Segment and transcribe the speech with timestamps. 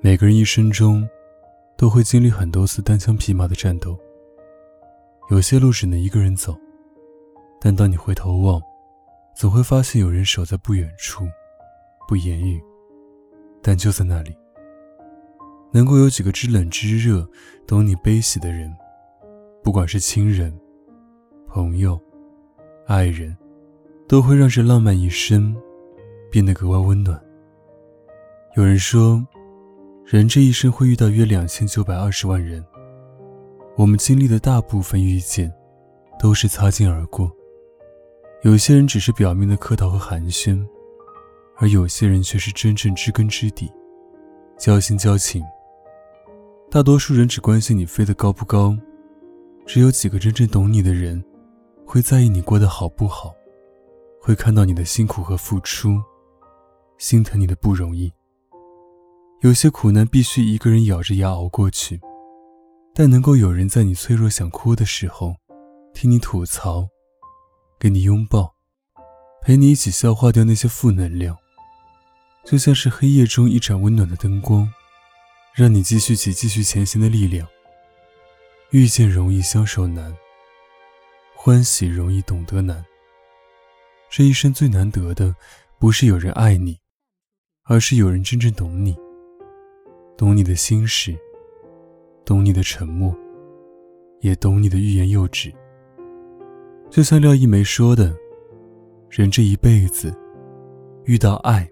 [0.00, 1.08] 每个人一生中，
[1.76, 3.98] 都会经历很多次单枪匹马的战斗。
[5.30, 6.56] 有些路只能一个人走，
[7.60, 8.62] 但当你回头望，
[9.36, 11.24] 总会发现有人守在不远处，
[12.06, 12.62] 不言语，
[13.60, 14.34] 但就在那里。
[15.70, 17.28] 能够有几个知冷知热、
[17.66, 18.74] 懂你悲喜的人，
[19.62, 20.58] 不管是亲人、
[21.46, 22.00] 朋友、
[22.86, 23.36] 爱人，
[24.08, 25.54] 都会让这浪漫一生
[26.30, 27.22] 变得格外温暖。
[28.58, 29.24] 有人说，
[30.04, 32.60] 人这一生会遇到约两千九百二十万人，
[33.76, 35.48] 我们经历的大部分遇见，
[36.18, 37.30] 都是擦肩而过。
[38.42, 40.66] 有些人只是表面的客套和寒暄，
[41.58, 43.70] 而有些人却是真正知根知底，
[44.58, 45.40] 交心交情。
[46.68, 48.76] 大多数人只关心你飞得高不高，
[49.66, 51.24] 只有几个真正懂你的人，
[51.86, 53.32] 会在意你过得好不好，
[54.20, 56.02] 会看到你的辛苦和付出，
[56.96, 58.12] 心疼你的不容易。
[59.40, 62.00] 有些苦难必须一个人咬着牙熬过去，
[62.92, 65.36] 但能够有人在你脆弱想哭的时候，
[65.94, 66.88] 听你吐槽，
[67.78, 68.52] 给你拥抱，
[69.40, 71.38] 陪你一起消化掉那些负能量，
[72.44, 74.68] 就像是黑夜中一盏温暖的灯光。
[75.54, 77.46] 让你继续起继续前行的力量。
[78.70, 80.16] 遇见容易相守难，
[81.34, 82.84] 欢喜容易懂得难。
[84.08, 85.34] 这一生最难得的，
[85.78, 86.78] 不是有人爱你，
[87.64, 88.96] 而是有人真正懂你，
[90.18, 91.16] 懂你的心事，
[92.24, 93.14] 懂你的沉默，
[94.18, 95.54] 也懂你的欲言又止。
[96.90, 98.12] 就像廖一梅说的
[99.08, 100.12] ：“人这一辈子，
[101.04, 101.70] 遇到爱，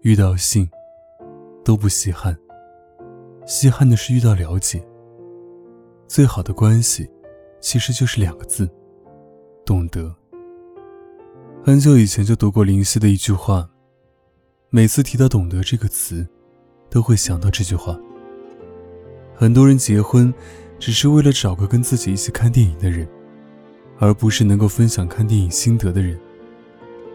[0.00, 0.68] 遇到性，
[1.64, 2.36] 都不稀罕。”
[3.46, 4.84] 稀罕的是遇到了解。
[6.08, 7.08] 最好的关系，
[7.60, 8.68] 其实就是两个字：
[9.64, 10.12] 懂得。
[11.62, 13.70] 很久以前就读过林夕的一句话，
[14.68, 16.26] 每次提到“懂得”这个词，
[16.92, 17.98] 都会想到这句话。
[19.34, 20.32] 很多人结婚，
[20.78, 23.08] 只是为了找个跟自己一起看电影的人，
[23.98, 26.20] 而不是能够分享看电影心得的人。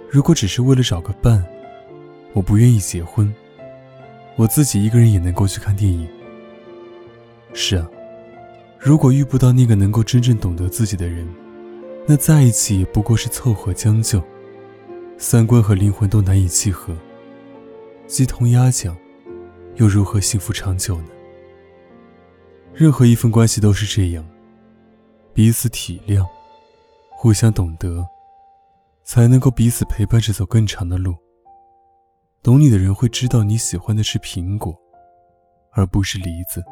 [0.09, 1.45] 如果只是为了找个伴，
[2.33, 3.31] 我不愿意结婚。
[4.35, 6.07] 我自己一个人也能够去看电影。
[7.53, 7.87] 是啊，
[8.79, 11.27] 如果遇不到那个能够真正懂得自己的人，
[12.07, 14.23] 那在一起也不过是凑合将就，
[15.17, 16.95] 三观和灵魂都难以契合，
[18.07, 18.97] 鸡同鸭讲，
[19.77, 21.09] 又如何幸福长久呢？
[22.73, 24.27] 任何一份关系都是这样，
[25.33, 26.27] 彼此体谅，
[27.11, 28.03] 互相懂得，
[29.03, 31.15] 才能够彼此陪伴着走更长的路。
[32.41, 34.75] 懂你的人会知道你喜欢的是苹果，
[35.71, 36.63] 而不是梨子。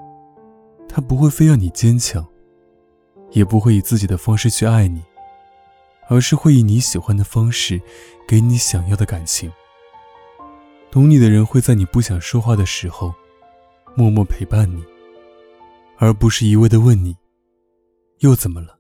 [0.90, 2.26] 他不会非要你坚强，
[3.32, 5.04] 也不会以自己的方式去爱你，
[6.08, 7.80] 而是会以你喜欢的方式，
[8.28, 9.52] 给你想要的感情。
[10.96, 13.14] 懂你的人会在你不想说话的时候，
[13.96, 14.82] 默默陪伴你，
[15.98, 17.14] 而不是一味的问你，
[18.20, 18.80] 又怎么了。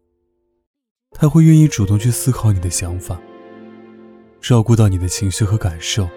[1.11, 3.19] 他会愿意主动去思考你的想法，
[4.39, 6.07] 照顾到你的情绪和感受，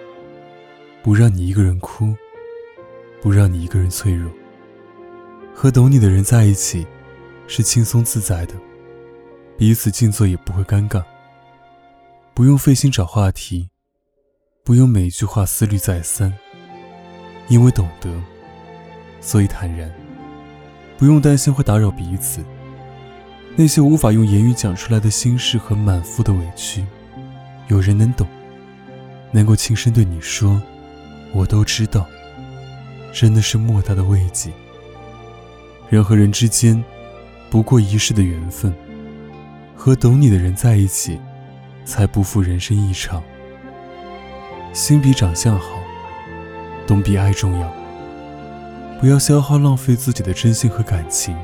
[1.02, 2.14] 不让你一个人哭，
[3.20, 4.30] 不让你一个人脆弱。
[5.52, 6.86] 和懂你的人在一起，
[7.48, 8.54] 是轻松自在的，
[9.56, 11.02] 彼此静坐也不会尴尬。
[12.34, 13.68] 不用费心找话题，
[14.68, 16.30] 不用每一句话思虑再三，
[17.48, 18.10] 因为懂得，
[19.18, 19.90] 所以坦然。
[20.98, 22.44] 不用担心会打扰彼此，
[23.56, 26.84] 那些无法用言语讲出来的心事和满腹的委屈，
[27.68, 28.28] 有人能懂，
[29.32, 30.60] 能够轻声对你说
[31.32, 32.06] ：“我都知道。”
[33.10, 34.50] 真的是莫大的慰藉。
[35.88, 36.84] 人和人之间，
[37.48, 38.70] 不过一世的缘分。
[39.74, 41.18] 和懂你的人在一起，
[41.86, 43.22] 才不负人生一场。
[44.78, 45.82] 心比长相好，
[46.86, 47.68] 懂比爱重要。
[49.00, 51.36] 不要消耗浪费自己的真心和感情，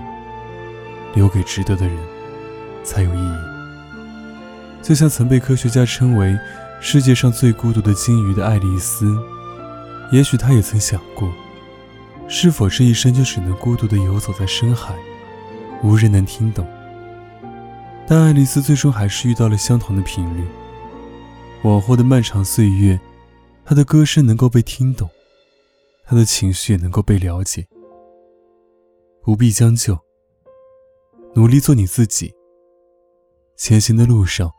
[1.17, 1.97] 留给值得的人，
[2.85, 3.35] 才有意义。
[4.81, 6.39] 就像曾被科学家称为
[6.81, 9.19] 世界上最孤独的鲸鱼的爱丽丝，
[10.13, 11.29] 也许她也曾想过。
[12.29, 14.95] 是否这一生就只能孤独地游走在深海，
[15.83, 16.65] 无人能听懂？
[18.07, 20.45] 但爱丽丝最终还是遇到了相同的频率。
[21.63, 23.01] 往后的漫长岁月，
[23.65, 25.09] 他的歌声能够被听懂，
[26.05, 27.67] 他的情绪也能够被了解。
[29.23, 29.99] 不必将就，
[31.35, 32.35] 努力做你自己。
[33.57, 34.53] 前行的路上，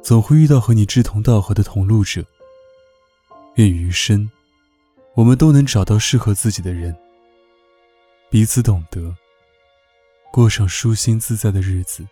[0.00, 2.24] 总会遇到和你志同道合的同路者。
[3.56, 4.30] 愿余生，
[5.14, 6.96] 我们都能找到适合自己的人，
[8.30, 9.14] 彼此懂得，
[10.32, 12.06] 过上舒心自在的日子。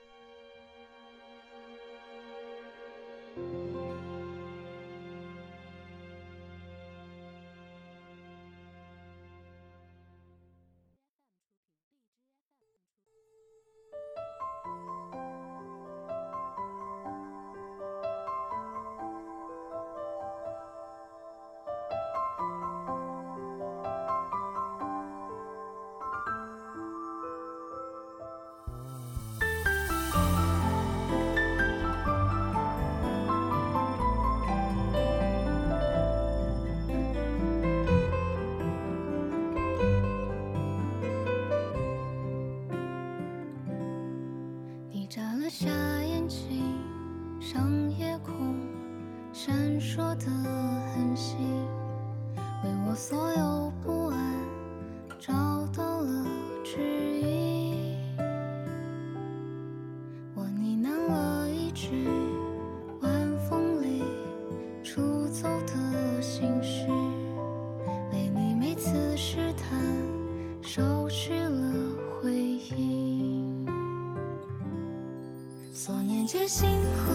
[76.33, 77.13] 借星河，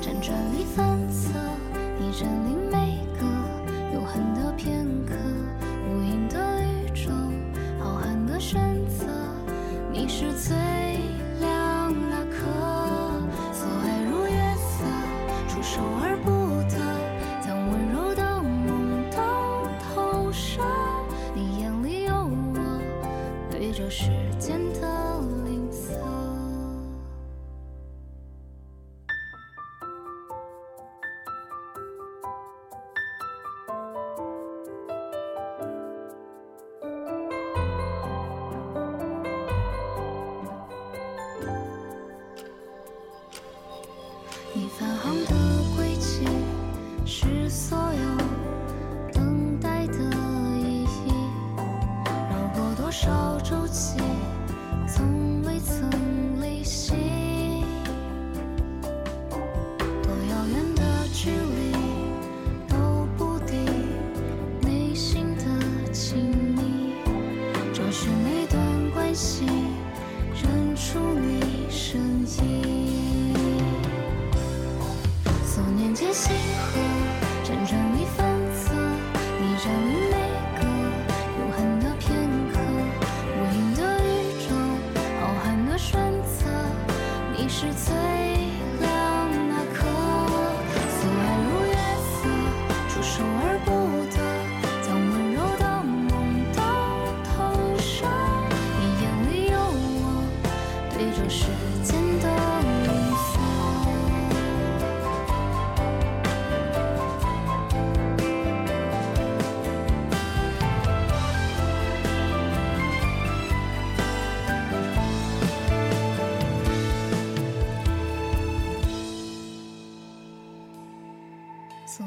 [0.00, 1.38] 辗转里反侧，
[2.00, 3.26] 你占领每个
[3.92, 5.05] 永恒的片刻。
[67.76, 69.44] 找寻每段关系，
[70.42, 73.34] 认出你身影。
[75.44, 76.80] 所念皆星河，
[77.44, 78.72] 辗转里反侧，
[79.38, 80.16] 你占领每
[80.56, 80.64] 个
[81.38, 82.08] 永恒的片
[82.50, 82.54] 刻。
[83.36, 84.08] 无垠的宇
[84.48, 84.48] 宙，
[85.20, 86.48] 浩瀚的选择，
[87.36, 87.92] 你是最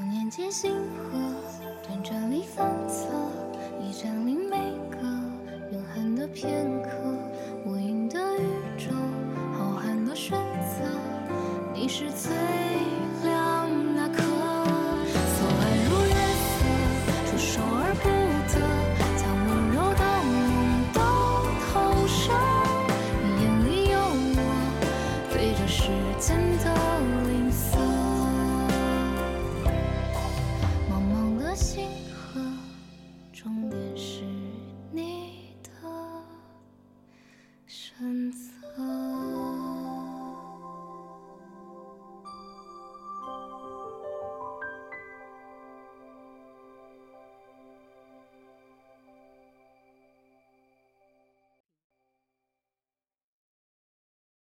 [0.09, 1.19] 所念皆星河，
[1.87, 3.05] 辗转里反侧，
[3.79, 4.57] 你占领每
[4.89, 4.97] 个
[5.71, 6.89] 永恒的片刻。
[7.63, 8.41] 无垠的宇
[8.75, 8.89] 宙，
[9.53, 10.83] 浩瀚的选择，
[11.75, 12.31] 你是最。